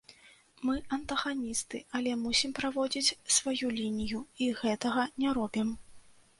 Мы 0.69 0.75
антаганісты, 0.97 1.81
але 1.99 2.15
мусім 2.23 2.55
праводзіць 2.61 3.15
сваю 3.37 3.67
лінію, 3.79 4.19
і 4.47 4.51
гэтага 4.65 5.09
не 5.23 5.29
робім. 5.41 5.69